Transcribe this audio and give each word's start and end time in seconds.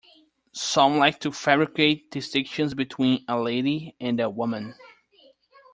Some 0.55 0.97
like 0.97 1.19
to 1.19 1.31
fabricate 1.31 2.09
distinctions 2.09 2.73
between 2.73 3.23
a 3.27 3.39
lady 3.39 3.95
and 4.01 4.19
a 4.19 4.31
woman. 4.31 4.73